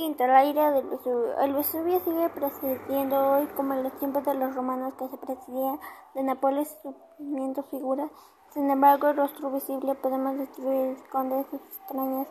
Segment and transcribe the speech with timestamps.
[0.00, 0.86] La ira del.
[1.42, 5.78] El Vesubio sigue presidiendo hoy como en los tiempos de los romanos que se presidía
[6.14, 6.74] de Nápoles
[7.18, 8.10] subiendo figuras.
[8.54, 12.28] Sin embargo, el rostro visible podemos destruir esconde sus extrañas.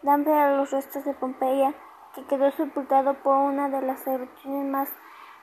[0.00, 1.74] Dan fe a los restos de Pompeya,
[2.14, 4.88] que quedó sepultado por una de las erupciones más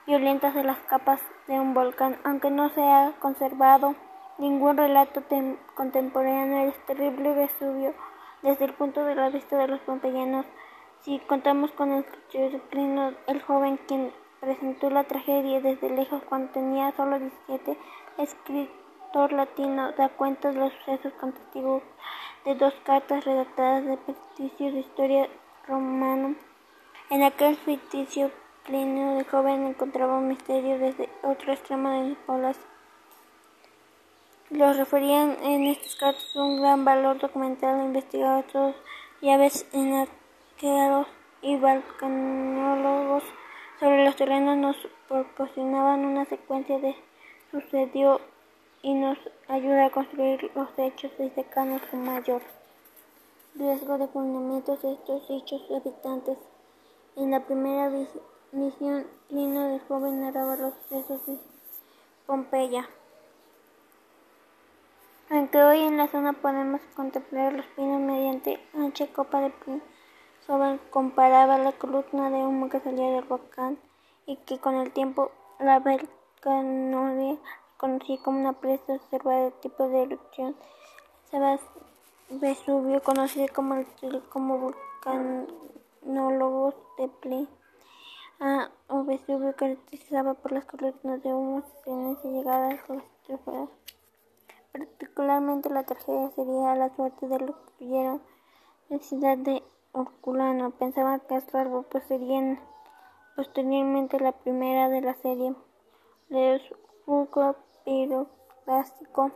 [0.04, 3.94] violentas de las capas de un volcán, aunque no se ha conservado
[4.38, 5.22] ningún relato
[5.76, 7.94] contemporáneo del terrible Vesubio
[8.42, 10.44] desde el punto de vista de los pompeyanos.
[11.02, 12.04] Si contamos con el
[12.70, 17.76] Plinio el joven, quien presentó la tragedia desde lejos cuando tenía solo 17,
[18.18, 21.34] escritor latino, da cuenta de los sucesos con
[22.44, 25.28] de dos cartas redactadas de ficticios de historia
[25.66, 26.34] romano.
[27.10, 28.30] En aquel ficticio
[28.64, 32.56] Plinio el joven encontraba un misterio desde otro extremo de las
[34.50, 38.74] Los referían en estas cartas un gran valor documental e investigador
[39.20, 39.66] y a veces
[40.58, 41.06] arqueólogos
[41.40, 43.22] y volcanólogos
[43.78, 46.96] sobre los terrenos nos proporcionaban una secuencia de
[47.52, 48.20] sucedió
[48.82, 52.42] y nos ayuda a construir los hechos desde canos con mayor
[53.54, 56.38] riesgo de fundamentos de estos hechos habitantes.
[57.14, 57.90] En la primera
[58.50, 61.38] misión, Lino de joven narraba los sucesos de
[62.26, 62.88] Pompeya.
[65.30, 69.80] Aunque hoy en la zona podemos contemplar los pinos mediante ancha copa de pino,
[70.90, 73.78] comparaba la columna de humo que salía del volcán
[74.24, 77.36] y que con el tiempo la volcanolia
[77.76, 80.56] conocía como una presa observada de tipo de erupción.
[82.30, 83.84] Vesubio, conocido como
[84.30, 87.48] como volcanólogos de Pli,
[88.40, 93.68] a o Vesubio caracterizaba por las columnas de humo y llegadas a las estrofas.
[94.72, 98.22] Particularmente la tragedia sería la suerte de los que vieron
[98.88, 99.62] la ciudad de
[99.98, 102.60] Orculano pensaba que Astarbo pues sería
[103.34, 105.56] posteriormente la primera de la serie.
[106.28, 106.62] Leos
[107.04, 109.32] Fulcro piroclástico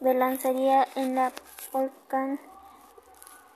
[0.00, 1.32] de lanzaría en la
[1.72, 2.38] volcán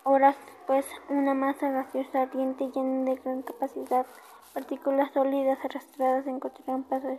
[0.04, 4.06] horas después una masa gaseosa ardiente llena de gran capacidad.
[4.54, 7.18] Partículas sólidas arrastradas encontraron paso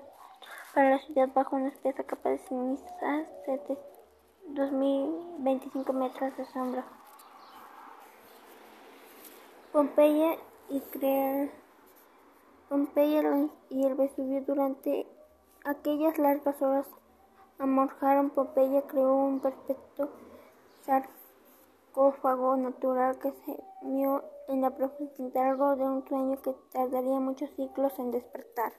[0.73, 2.85] para la ciudad bajo una espesa capa de ceniza
[3.45, 3.77] de
[4.47, 6.85] 2025 metros de sombra.
[9.77, 10.39] Pompeya
[10.69, 11.51] y crear
[12.67, 13.21] Pompeya
[13.69, 15.05] y el Vesubio durante
[15.63, 16.87] aquellas largas horas
[17.59, 20.09] amorjaron Pompeya creó un perfecto
[20.83, 27.93] sarcófago natural que se mió en la profundidad de un sueño que tardaría muchos siglos
[27.99, 28.73] en despertar.